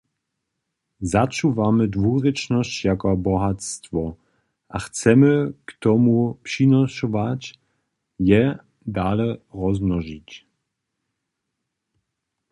Začuwamy 1.13 1.85
dwurěčnosć 1.95 2.75
jako 2.85 3.17
bohatstwo, 3.17 4.17
a 4.69 4.79
chcemy 4.79 5.33
k 5.65 5.69
tomu 5.79 6.33
přinošować, 6.43 7.41
je 8.19 8.57
dale 8.85 9.27
rozmnožić. 9.53 10.29